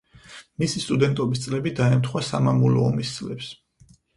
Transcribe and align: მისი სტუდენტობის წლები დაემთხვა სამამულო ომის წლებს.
მისი 0.63 0.81
სტუდენტობის 0.83 1.43
წლები 1.45 1.75
დაემთხვა 1.81 2.25
სამამულო 2.31 2.89
ომის 2.89 3.17
წლებს. 3.19 3.53